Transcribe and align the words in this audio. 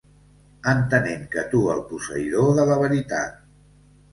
Entenent 0.71 1.27
que 1.35 1.43
tu 1.53 1.61
el 1.75 1.83
posseïdor 1.91 2.51
de 2.61 2.67
la 2.71 2.79
veritat. 2.85 3.37